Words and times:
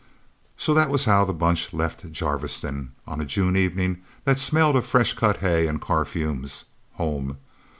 So 0.57 0.73
that 0.73 0.89
was 0.89 1.05
how 1.05 1.25
the 1.25 1.31
Bunch 1.31 1.73
left 1.73 2.11
Jarviston, 2.11 2.93
on 3.05 3.21
a 3.21 3.23
June 3.25 3.55
evening 3.55 4.01
that 4.23 4.39
smelled 4.39 4.75
of 4.75 4.83
fresh 4.83 5.13
cut 5.13 5.37
hay 5.41 5.67
and 5.67 5.79
car 5.79 6.05
fumes 6.05 6.65
home. 6.93 7.37